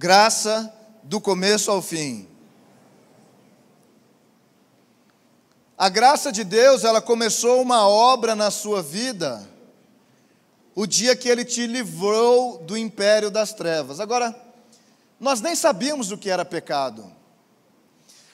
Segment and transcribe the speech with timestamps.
[0.00, 2.26] Graça do começo ao fim.
[5.76, 9.46] A graça de Deus, ela começou uma obra na sua vida
[10.74, 14.00] o dia que ele te livrou do império das trevas.
[14.00, 14.34] Agora,
[15.20, 17.12] nós nem sabíamos o que era pecado.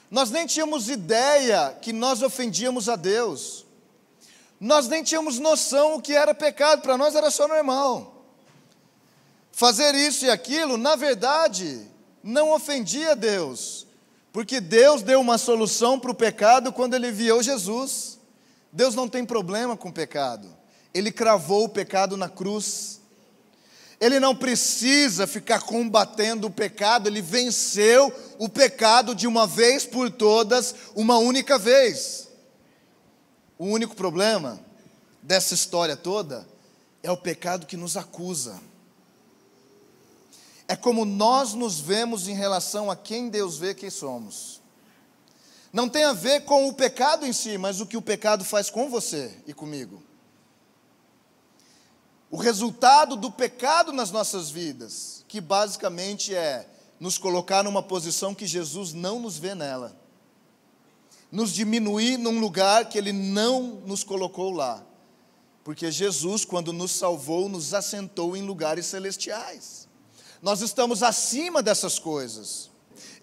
[0.09, 3.65] Nós nem tínhamos ideia que nós ofendíamos a Deus.
[4.57, 8.16] Nós nem tínhamos noção o que era pecado, para nós era só normal
[9.57, 11.81] fazer isso e aquilo, na verdade,
[12.21, 13.87] não ofendia Deus,
[14.31, 18.19] porque Deus deu uma solução para o pecado quando Ele enviou Jesus.
[18.71, 20.47] Deus não tem problema com o pecado,
[20.93, 23.01] Ele cravou o pecado na cruz.
[23.99, 30.11] Ele não precisa ficar combatendo o pecado, ele venceu o pecado de uma vez por
[30.11, 32.27] todas, uma única vez.
[33.57, 34.59] O único problema
[35.23, 36.47] dessa história toda
[37.01, 38.61] é o pecado que nos acusa
[40.67, 44.61] é como nós nos vemos em relação a quem Deus vê que somos.
[45.71, 48.69] Não tem a ver com o pecado em si, mas o que o pecado faz
[48.69, 50.03] com você e comigo.
[52.29, 56.67] O resultado do pecado nas nossas vidas, que basicamente é
[56.99, 59.95] nos colocar numa posição que Jesus não nos vê nela,
[61.31, 64.83] nos diminuir num lugar que Ele não nos colocou lá,
[65.63, 69.87] porque Jesus, quando nos salvou, nos assentou em lugares celestiais.
[70.41, 72.69] Nós estamos acima dessas coisas.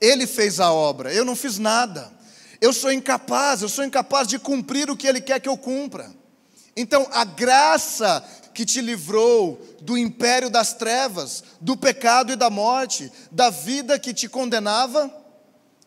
[0.01, 2.13] Ele fez a obra, eu não fiz nada.
[2.61, 6.13] Eu sou incapaz, eu sou incapaz de cumprir o que Ele quer que eu cumpra.
[6.77, 13.11] Então, a graça que te livrou do império das trevas, do pecado e da morte,
[13.31, 15.13] da vida que te condenava,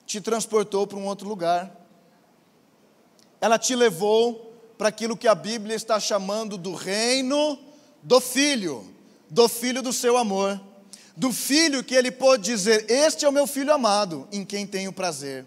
[0.06, 1.72] te transportou para um outro lugar.
[3.42, 7.60] Ela te levou para aquilo que a Bíblia está chamando do reino
[8.04, 8.86] do Filho,
[9.30, 10.67] do Filho do seu amor
[11.18, 14.94] do filho que ele pôde dizer: Este é o meu filho amado, em quem tenho
[14.94, 15.46] prazer.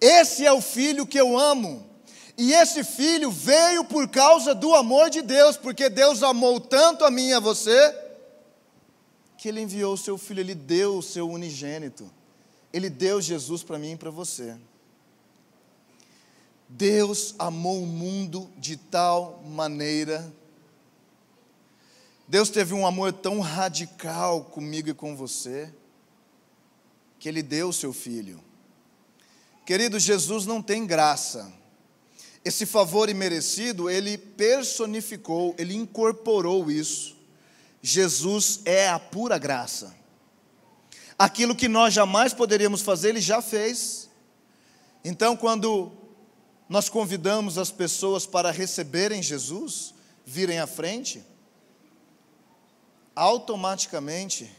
[0.00, 1.86] Esse é o filho que eu amo.
[2.36, 7.10] E esse filho veio por causa do amor de Deus, porque Deus amou tanto a
[7.10, 7.94] mim e a você,
[9.38, 12.10] que ele enviou o seu filho, ele deu o seu unigênito.
[12.72, 14.56] Ele deu Jesus para mim e para você.
[16.68, 20.32] Deus amou o mundo de tal maneira
[22.32, 25.70] Deus teve um amor tão radical comigo e com você,
[27.18, 28.42] que Ele deu o seu filho.
[29.66, 31.52] Querido, Jesus não tem graça.
[32.42, 37.18] Esse favor imerecido, Ele personificou, Ele incorporou isso.
[37.82, 39.94] Jesus é a pura graça.
[41.18, 44.08] Aquilo que nós jamais poderíamos fazer, Ele já fez.
[45.04, 45.92] Então, quando
[46.66, 49.92] nós convidamos as pessoas para receberem Jesus,
[50.24, 51.22] virem à frente,
[53.14, 54.50] automaticamente,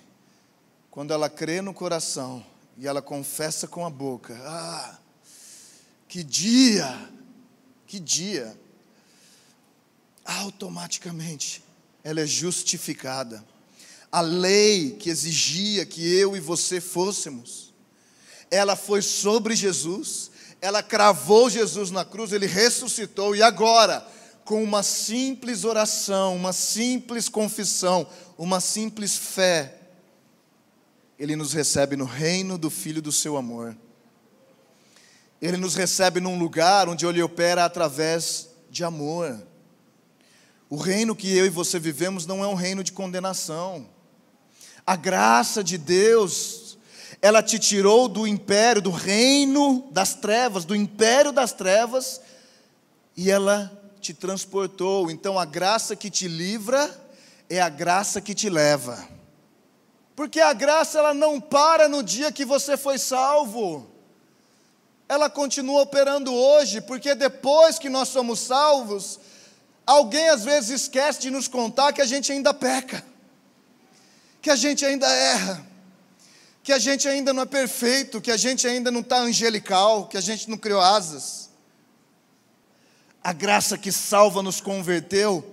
[0.91, 2.45] quando ela crê no coração
[2.77, 4.97] e ela confessa com a boca: Ah,
[6.07, 7.09] que dia,
[7.87, 8.57] que dia,
[10.25, 11.63] automaticamente
[12.03, 13.43] ela é justificada.
[14.11, 17.73] A lei que exigia que eu e você fôssemos,
[18.51, 20.29] ela foi sobre Jesus,
[20.61, 24.05] ela cravou Jesus na cruz, ele ressuscitou e agora
[24.45, 28.07] com uma simples oração, uma simples confissão,
[28.43, 29.73] uma simples fé,
[31.17, 33.75] Ele nos recebe no reino do Filho do seu amor.
[35.41, 39.41] Ele nos recebe num lugar onde Ele opera através de amor.
[40.69, 43.87] O reino que eu e você vivemos não é um reino de condenação.
[44.85, 46.77] A graça de Deus,
[47.21, 52.19] ela te tirou do império, do reino das trevas, do império das trevas,
[53.15, 53.71] e ela
[54.01, 55.09] te transportou.
[55.09, 57.02] Então a graça que te livra
[57.49, 59.07] é a graça que te leva.
[60.15, 63.89] Porque a graça ela não para no dia que você foi salvo.
[65.09, 69.19] Ela continua operando hoje, porque depois que nós somos salvos,
[69.85, 73.03] alguém às vezes esquece de nos contar que a gente ainda peca,
[74.41, 75.65] que a gente ainda erra,
[76.63, 80.17] que a gente ainda não é perfeito, que a gente ainda não está angelical, que
[80.17, 81.49] a gente não criou asas.
[83.23, 85.52] A graça que salva nos converteu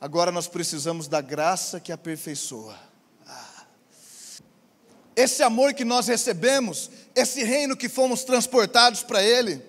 [0.00, 2.78] Agora nós precisamos da graça que aperfeiçoa.
[3.26, 3.64] Ah.
[5.16, 9.60] Esse amor que nós recebemos, esse reino que fomos transportados para Ele,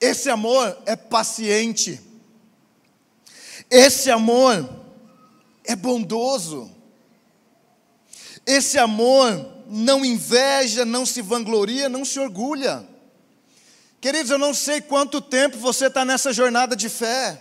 [0.00, 2.00] esse amor é paciente,
[3.70, 4.68] esse amor
[5.64, 6.68] é bondoso,
[8.44, 12.84] esse amor não inveja, não se vangloria, não se orgulha.
[14.00, 17.40] Queridos, eu não sei quanto tempo você está nessa jornada de fé.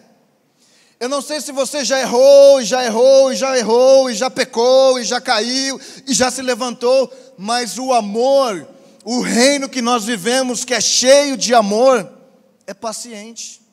[1.02, 4.30] Eu não sei se você já errou, e já errou, e já errou, e já
[4.30, 8.68] pecou, e já caiu, e já se levantou, mas o amor,
[9.04, 12.08] o reino que nós vivemos, que é cheio de amor,
[12.68, 13.64] é paciente.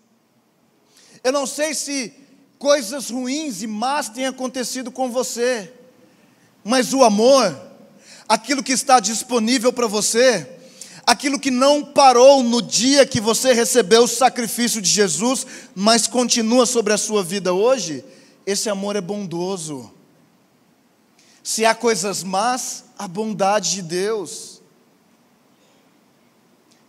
[1.22, 2.14] Eu não sei se
[2.58, 5.70] coisas ruins e más têm acontecido com você,
[6.64, 7.54] mas o amor,
[8.26, 10.57] aquilo que está disponível para você,
[11.08, 16.66] aquilo que não parou no dia que você recebeu o sacrifício de Jesus, mas continua
[16.66, 18.04] sobre a sua vida hoje,
[18.44, 19.90] esse amor é bondoso.
[21.42, 24.60] Se há coisas más, a bondade de Deus.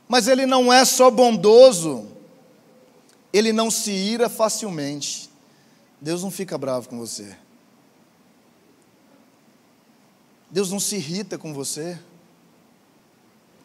[0.05, 2.05] Mas Ele não é só bondoso,
[3.31, 5.29] Ele não se ira facilmente.
[6.01, 7.37] Deus não fica bravo com você.
[10.51, 11.97] Deus não se irrita com você.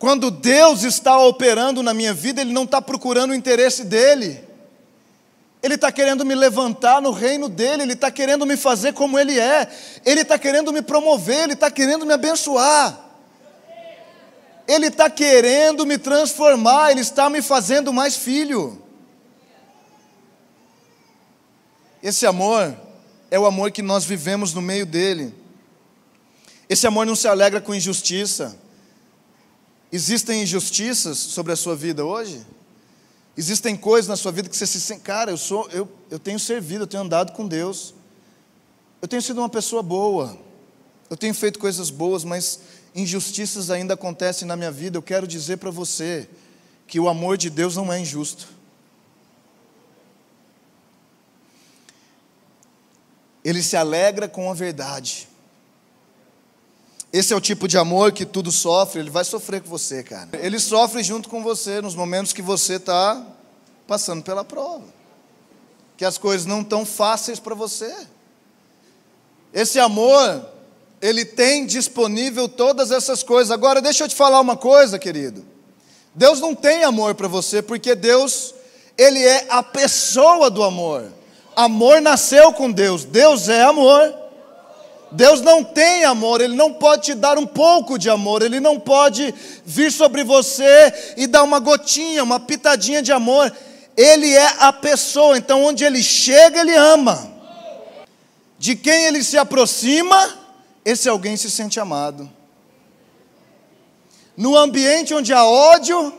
[0.05, 4.39] Quando Deus está operando na minha vida, Ele não está procurando o interesse dEle.
[5.63, 9.41] Ele está querendo me levantar no reino dEle, Ele está querendo me fazer como Ele
[9.41, 9.67] é,
[10.05, 13.01] Ele está querendo me promover, Ele está querendo me abençoar.
[14.69, 18.83] Ele está querendo me transformar, Ele está me fazendo mais filho.
[22.03, 22.77] Esse amor
[23.31, 25.35] é o amor que nós vivemos no meio dele.
[26.69, 28.63] Esse amor não se alegra com injustiça.
[29.93, 32.45] Existem injustiças sobre a sua vida hoje?
[33.37, 36.39] Existem coisas na sua vida que você se sente, cara, eu sou, eu, eu tenho
[36.39, 37.95] servido, eu tenho andado com Deus.
[39.03, 40.39] Eu tenho sido uma pessoa boa.
[41.11, 42.61] Eu tenho feito coisas boas, mas
[42.95, 44.97] injustiças ainda acontecem na minha vida.
[44.97, 46.29] Eu quero dizer para você
[46.87, 48.49] que o amor de Deus não é injusto.
[53.45, 55.29] Ele se alegra com a verdade.
[57.15, 60.31] Esse é o tipo de amor que tudo sofre, ele vai sofrer com você, cara.
[60.33, 63.25] Ele sofre junto com você nos momentos que você está
[63.87, 64.83] passando pela prova.
[65.97, 67.95] Que as coisas não estão fáceis para você.
[69.53, 70.45] Esse amor,
[71.01, 73.53] ele tem disponível todas essas coisas.
[73.53, 75.47] Agora, deixa eu te falar uma coisa, querido.
[76.17, 78.57] Deus não tem amor para você, porque Deus,
[78.99, 81.13] ele é a pessoa do amor.
[81.55, 84.24] Amor nasceu com Deus, Deus é amor.
[85.11, 88.81] Deus não tem amor, Ele não pode te dar um pouco de amor, Ele não
[88.81, 89.33] pode
[89.65, 93.53] vir sobre você e dar uma gotinha, uma pitadinha de amor.
[93.97, 97.33] Ele é a pessoa, então onde Ele chega, Ele ama.
[98.59, 100.37] De quem Ele se aproxima,
[100.85, 102.29] esse alguém se sente amado.
[104.37, 106.13] No ambiente onde há ódio,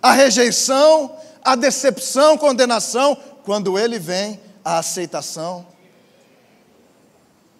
[0.00, 5.66] a rejeição, a decepção, condenação, quando Ele vem, a aceitação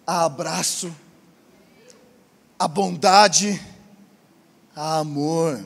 [0.09, 0.91] a abraço,
[2.57, 3.61] a bondade,
[4.75, 5.63] a amor.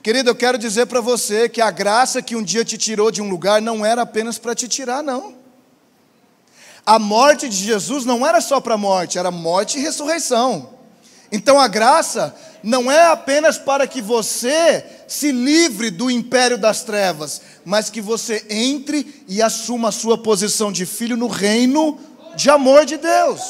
[0.00, 3.20] Querido, eu quero dizer para você que a graça que um dia te tirou de
[3.20, 5.34] um lugar não era apenas para te tirar, não.
[6.86, 10.70] A morte de Jesus não era só para a morte, era morte e ressurreição.
[11.32, 17.42] Então a graça não é apenas para que você se livre do império das trevas,
[17.64, 21.98] mas que você entre e assuma a sua posição de filho no reino
[22.36, 23.40] de amor de Deus.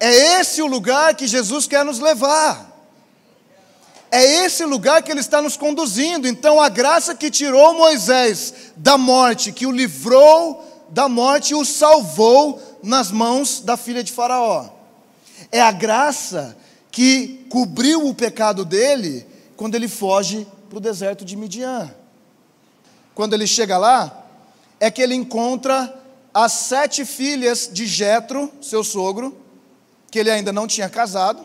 [0.00, 2.72] É esse o lugar que Jesus quer nos levar.
[4.10, 6.28] É esse lugar que Ele está nos conduzindo.
[6.28, 12.60] Então, a graça que tirou Moisés da morte, que o livrou da morte o salvou
[12.82, 14.68] nas mãos da filha de Faraó.
[15.50, 16.56] É a graça
[16.90, 21.92] que cobriu o pecado dele quando ele foge para o deserto de Midian.
[23.14, 24.23] Quando ele chega lá,
[24.84, 25.98] é que ele encontra
[26.34, 29.34] as sete filhas de Jetro, seu sogro,
[30.10, 31.42] que ele ainda não tinha casado,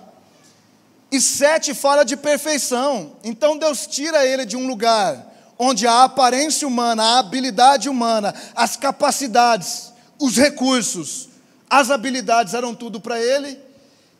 [1.09, 3.13] e sete fala de perfeição.
[3.23, 5.25] Então Deus tira ele de um lugar
[5.57, 11.29] onde a aparência humana, a habilidade humana, as capacidades, os recursos,
[11.69, 13.57] as habilidades eram tudo para ele,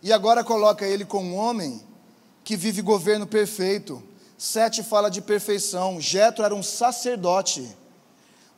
[0.01, 1.83] e agora coloca ele com um homem
[2.41, 4.01] que vive governo perfeito.
[4.37, 5.99] Sete fala de perfeição.
[5.99, 7.77] Jetro era um sacerdote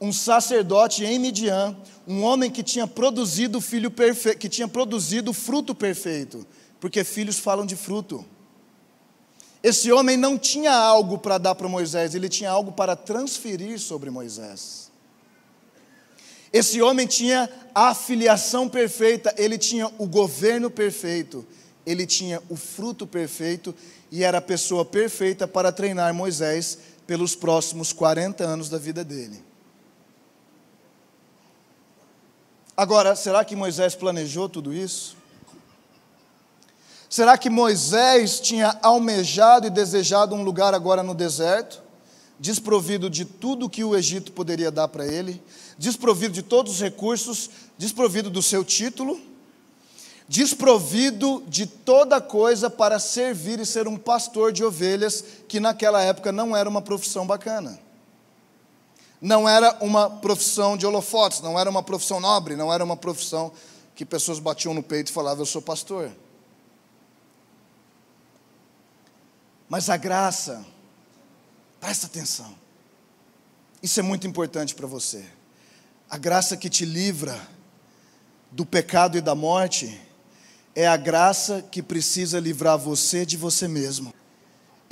[0.01, 1.77] um sacerdote em Midian,
[2.07, 6.45] um homem que tinha produzido filho perfeito, que tinha produzido fruto perfeito,
[6.79, 8.25] porque filhos falam de fruto.
[9.61, 14.09] Esse homem não tinha algo para dar para Moisés, ele tinha algo para transferir sobre
[14.09, 14.89] Moisés.
[16.51, 21.45] Esse homem tinha a filiação perfeita, ele tinha o governo perfeito,
[21.85, 23.73] ele tinha o fruto perfeito
[24.11, 29.50] e era a pessoa perfeita para treinar Moisés pelos próximos 40 anos da vida dele.
[32.81, 35.15] Agora, será que Moisés planejou tudo isso?
[37.07, 41.79] Será que Moisés tinha almejado e desejado um lugar agora no deserto?
[42.39, 45.39] desprovido de tudo que o Egito poderia dar para ele,
[45.77, 49.21] desprovido de todos os recursos, desprovido do seu título,
[50.27, 56.31] desprovido de toda coisa para servir e ser um pastor de ovelhas, que naquela época
[56.31, 57.79] não era uma profissão bacana.
[59.21, 63.53] Não era uma profissão de holofotes, não era uma profissão nobre, não era uma profissão
[63.93, 66.11] que pessoas batiam no peito e falavam: Eu sou pastor.
[69.69, 70.65] Mas a graça,
[71.79, 72.53] presta atenção,
[73.81, 75.23] isso é muito importante para você.
[76.09, 77.39] A graça que te livra
[78.51, 80.01] do pecado e da morte
[80.75, 84.13] é a graça que precisa livrar você de você mesmo.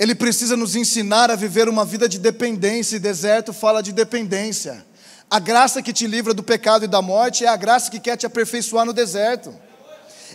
[0.00, 4.82] Ele precisa nos ensinar a viver uma vida de dependência, e deserto fala de dependência.
[5.30, 8.16] A graça que te livra do pecado e da morte é a graça que quer
[8.16, 9.54] te aperfeiçoar no deserto.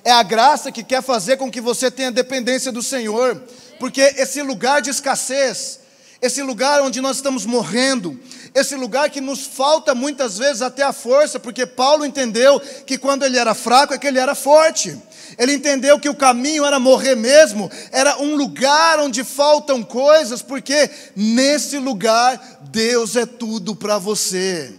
[0.04, 3.42] É a graça que quer fazer com que você tenha dependência do Senhor,
[3.80, 5.80] porque esse lugar de escassez,
[6.26, 8.20] esse lugar onde nós estamos morrendo,
[8.54, 13.24] esse lugar que nos falta muitas vezes até a força, porque Paulo entendeu que quando
[13.24, 14.98] ele era fraco é que ele era forte.
[15.38, 20.90] Ele entendeu que o caminho era morrer mesmo, era um lugar onde faltam coisas, porque
[21.16, 24.74] nesse lugar Deus é tudo para você.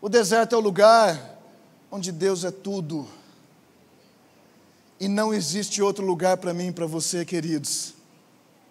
[0.00, 1.38] O deserto é o lugar
[1.90, 3.06] onde Deus é tudo.
[4.98, 7.99] E não existe outro lugar para mim e para você, queridos.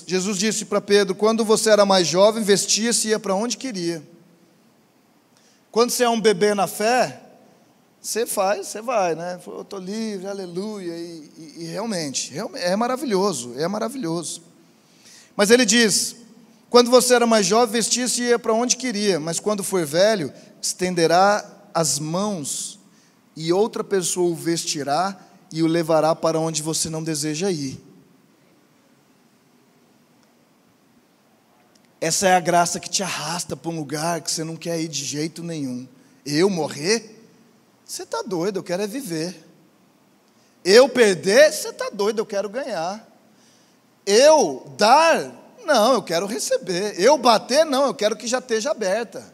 [0.10, 4.02] Jesus disse para Pedro: quando você era mais jovem, vestia-se e ia para onde queria.
[5.72, 7.22] Quando você é um bebê na fé,
[8.02, 9.40] você faz, você vai, né?
[9.46, 10.98] Eu estou livre, aleluia.
[10.98, 14.42] E, e, e realmente, é maravilhoso, é maravilhoso.
[15.36, 16.16] Mas ele diz:
[16.72, 20.34] quando você era mais jovem, vestia-se e ia para onde queria, mas quando for velho,
[20.60, 22.80] estenderá as mãos
[23.38, 25.16] e outra pessoa o vestirá
[25.54, 27.89] e o levará para onde você não deseja ir.
[32.02, 34.88] Essa é a graça que te arrasta para um lugar que você não quer ir
[34.88, 35.88] de jeito nenhum.
[36.26, 37.28] Eu morrer?
[37.86, 39.46] Você está doido, eu quero é viver.
[40.64, 41.52] Eu perder?
[41.52, 43.06] Você está doido, eu quero ganhar.
[44.06, 45.34] Eu dar?
[45.66, 47.00] Não, eu quero receber.
[47.00, 47.66] Eu bater?
[47.66, 49.34] Não, eu quero que já esteja aberta.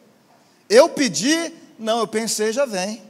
[0.67, 1.53] Eu pedir?
[1.77, 3.01] Não, eu pensei, já vem.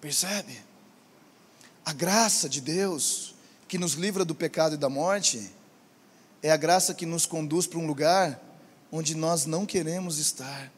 [0.00, 0.60] Percebe?
[1.84, 3.34] A graça de Deus
[3.66, 5.50] que nos livra do pecado e da morte
[6.42, 8.40] é a graça que nos conduz para um lugar
[8.90, 10.70] onde nós não queremos estar.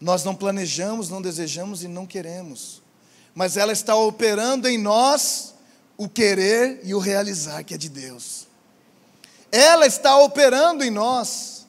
[0.00, 2.82] Nós não planejamos, não desejamos e não queremos.
[3.34, 5.54] Mas ela está operando em nós
[5.96, 8.46] o querer e o realizar que é de Deus.
[9.52, 11.66] Ela está operando em nós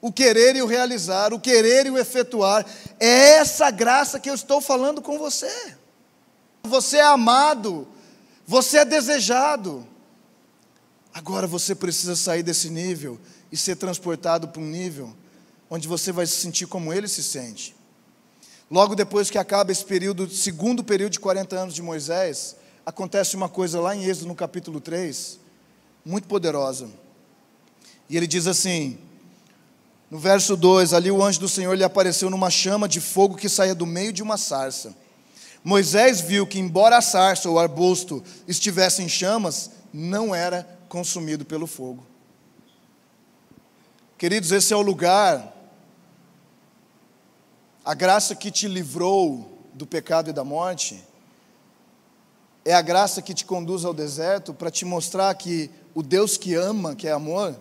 [0.00, 2.64] o querer e o realizar, o querer e o efetuar.
[3.00, 5.76] É essa graça que eu estou falando com você.
[6.62, 7.88] Você é amado,
[8.46, 9.86] você é desejado.
[11.14, 13.20] Agora você precisa sair desse nível
[13.52, 15.14] e ser transportado para um nível
[15.70, 17.74] onde você vai se sentir como ele se sente.
[18.68, 23.48] Logo depois que acaba esse período, segundo período de 40 anos de Moisés, acontece uma
[23.48, 25.38] coisa lá em Êxodo no capítulo 3,
[26.04, 26.90] muito poderosa.
[28.10, 28.98] E ele diz assim:
[30.10, 33.48] no verso 2, ali o anjo do Senhor lhe apareceu numa chama de fogo que
[33.48, 34.94] saía do meio de uma sarça.
[35.62, 41.66] Moisés viu que, embora a sarça ou arbusto estivesse em chamas, não era consumido pelo
[41.66, 42.06] fogo.
[44.16, 45.52] Queridos, esse é o lugar,
[47.84, 51.02] a graça que te livrou do pecado e da morte,
[52.64, 56.54] é a graça que te conduz ao deserto para te mostrar que o Deus que
[56.54, 57.60] ama, que é amor,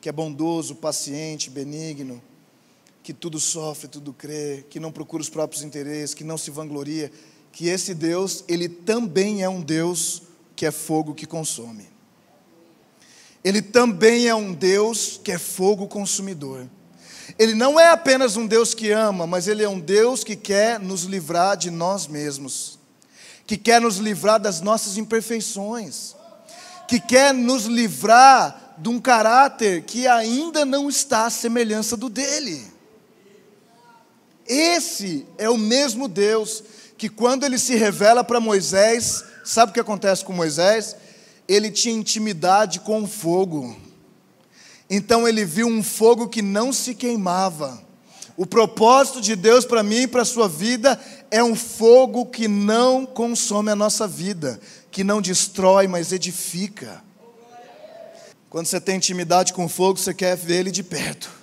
[0.00, 2.22] que é bondoso, paciente, benigno,
[3.02, 7.10] que tudo sofre, tudo crê, que não procura os próprios interesses, que não se vangloria,
[7.50, 10.22] que esse Deus, ele também é um Deus
[10.54, 11.91] que é fogo que consome.
[13.44, 16.68] Ele também é um Deus que é fogo consumidor.
[17.38, 20.78] Ele não é apenas um Deus que ama, mas ele é um Deus que quer
[20.78, 22.78] nos livrar de nós mesmos,
[23.46, 26.14] que quer nos livrar das nossas imperfeições,
[26.86, 32.62] que quer nos livrar de um caráter que ainda não está à semelhança do dele.
[34.46, 36.62] Esse é o mesmo Deus
[36.98, 40.96] que, quando ele se revela para Moisés, sabe o que acontece com Moisés?
[41.48, 43.76] Ele tinha intimidade com o fogo.
[44.88, 47.82] Então ele viu um fogo que não se queimava.
[48.36, 50.98] O propósito de Deus para mim e para a sua vida
[51.30, 57.02] é um fogo que não consome a nossa vida, que não destrói, mas edifica.
[58.48, 61.41] Quando você tem intimidade com o fogo, você quer ver ele de perto.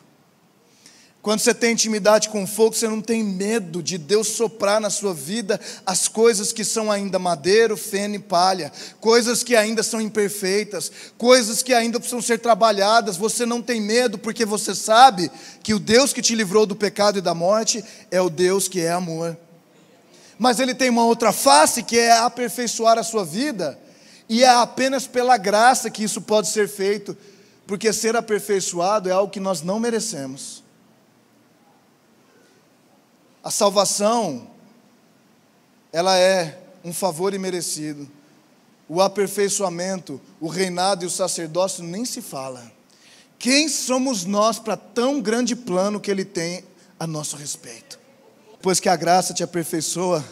[1.22, 4.90] Quando você tem intimidade com o fogo, você não tem medo de Deus soprar na
[4.90, 8.72] sua vida as coisas que são ainda madeiro, feno e palha,
[9.02, 13.18] coisas que ainda são imperfeitas, coisas que ainda precisam ser trabalhadas.
[13.18, 15.30] Você não tem medo porque você sabe
[15.62, 18.80] que o Deus que te livrou do pecado e da morte é o Deus que
[18.80, 19.38] é amor.
[20.38, 23.78] Mas ele tem uma outra face que é aperfeiçoar a sua vida,
[24.30, 27.18] e é apenas pela graça que isso pode ser feito,
[27.68, 30.64] porque ser aperfeiçoado é algo que nós não merecemos.
[33.50, 34.48] A salvação,
[35.92, 38.08] ela é um favor imerecido.
[38.88, 42.72] O aperfeiçoamento, o reinado e o sacerdócio nem se fala.
[43.40, 46.64] Quem somos nós para tão grande plano que Ele tem
[47.00, 47.98] a nosso respeito?
[48.62, 50.24] Pois que a graça te aperfeiçoa,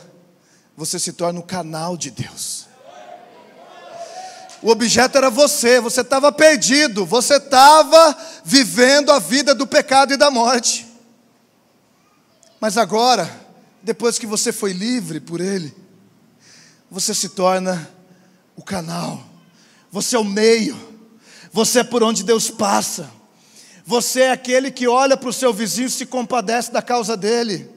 [0.75, 2.67] você se torna o canal de Deus.
[4.61, 10.17] O objeto era você, você estava perdido, você estava vivendo a vida do pecado e
[10.17, 10.86] da morte.
[12.59, 13.29] Mas agora,
[13.83, 15.73] depois que você foi livre por Ele,
[16.89, 17.89] você se torna
[18.55, 19.23] o canal,
[19.91, 20.77] você é o meio,
[21.51, 23.11] você é por onde Deus passa,
[23.85, 27.69] você é aquele que olha para o seu vizinho e se compadece da causa dele,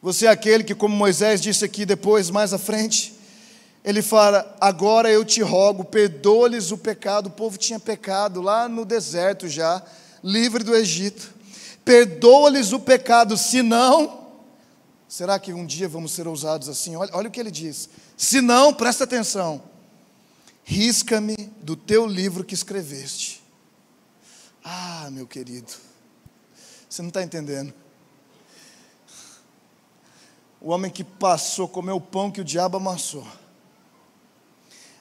[0.00, 3.14] você é aquele que, como Moisés disse aqui depois, mais à frente,
[3.84, 7.26] ele fala: Agora eu te rogo, perdoa-lhes o pecado.
[7.26, 9.82] O povo tinha pecado lá no deserto já,
[10.22, 11.37] livre do Egito
[11.88, 14.28] perdoa-lhes o pecado, senão,
[15.08, 16.94] será que um dia vamos ser ousados assim?
[16.94, 19.62] Olha, olha o que ele diz: se não, presta atenção,
[20.62, 23.42] risca-me do teu livro que escreveste.
[24.62, 25.72] Ah, meu querido,
[26.90, 27.72] você não está entendendo.
[30.60, 33.26] O homem que passou, comeu o pão que o diabo amassou.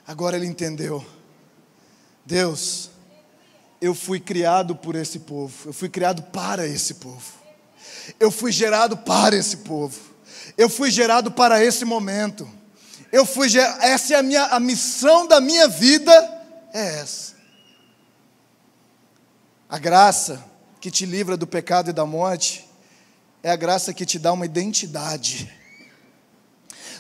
[0.08, 1.06] Agora ele entendeu.
[2.26, 2.92] Deus,
[3.80, 7.34] eu fui criado por esse povo, eu fui criado para esse povo,
[8.20, 10.00] eu fui gerado para esse povo,
[10.58, 12.50] eu fui gerado para esse momento,
[13.12, 16.12] eu fui essa é a minha a missão da minha vida
[16.74, 17.36] é essa.
[19.70, 20.44] A graça
[20.80, 22.68] que te livra do pecado e da morte
[23.44, 25.54] é a graça que te dá uma identidade.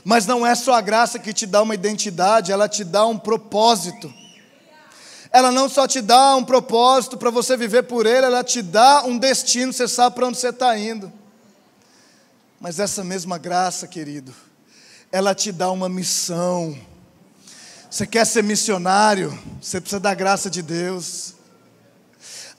[0.04, 3.18] Mas não é só a graça que te dá uma identidade, ela te dá um
[3.18, 4.14] propósito
[5.32, 9.04] ela não só te dá um propósito para você viver por ele, ela te dá
[9.06, 11.12] um destino, você sabe para onde você está indo.
[12.60, 14.34] Mas essa mesma graça, querido,
[15.12, 16.78] ela te dá uma missão.
[17.90, 21.36] Você quer ser missionário, você precisa da graça de Deus.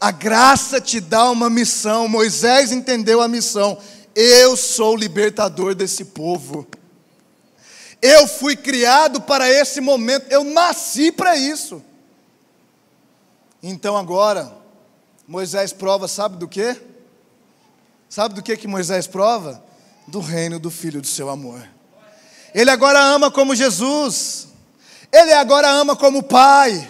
[0.01, 2.07] A graça te dá uma missão.
[2.07, 3.79] Moisés entendeu a missão.
[4.15, 6.67] Eu sou o libertador desse povo.
[8.01, 11.83] Eu fui criado para esse momento, eu nasci para isso.
[13.63, 14.53] Então agora,
[15.27, 16.77] Moisés prova, sabe do que?
[18.09, 19.63] Sabe do que que Moisés prova?
[20.07, 21.63] Do reino do Filho do seu amor.
[22.55, 24.49] Ele agora ama como Jesus,
[25.13, 26.89] ele agora ama como Pai,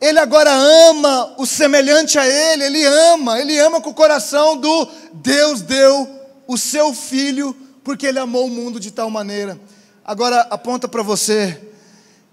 [0.00, 4.88] ele agora ama o semelhante a Ele, ele ama, ele ama com o coração do
[5.12, 6.08] Deus deu
[6.46, 9.58] o seu Filho, porque Ele amou o mundo de tal maneira.
[10.04, 11.60] Agora aponta para você,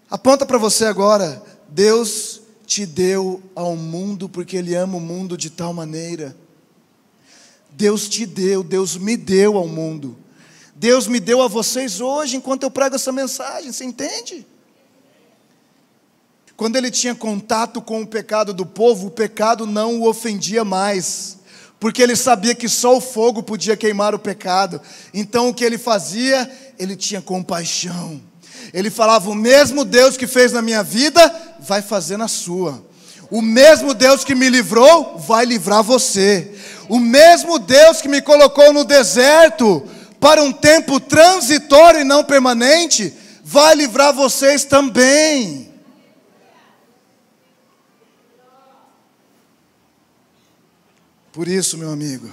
[0.09, 5.49] aponta para você agora, Deus te deu ao mundo porque Ele ama o mundo de
[5.49, 6.35] tal maneira.
[7.71, 10.17] Deus te deu, Deus me deu ao mundo.
[10.75, 14.45] Deus me deu a vocês hoje enquanto eu prego essa mensagem, você entende?
[16.57, 21.37] Quando ele tinha contato com o pecado do povo, o pecado não o ofendia mais,
[21.79, 24.81] porque ele sabia que só o fogo podia queimar o pecado.
[25.13, 26.49] Então o que ele fazia?
[26.79, 28.21] Ele tinha compaixão.
[28.73, 32.83] Ele falava: O mesmo Deus que fez na minha vida, vai fazer na sua.
[33.29, 36.55] O mesmo Deus que me livrou, vai livrar você.
[36.87, 39.83] O mesmo Deus que me colocou no deserto
[40.19, 43.13] para um tempo transitório e não permanente,
[43.43, 45.73] vai livrar vocês também.
[51.31, 52.29] Por isso, meu amigo,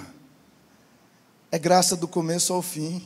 [1.51, 3.03] é graça do começo ao fim.